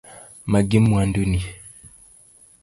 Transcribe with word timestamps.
Magi 0.51 0.79
mwandu 0.85 1.21
ni. 1.31 1.41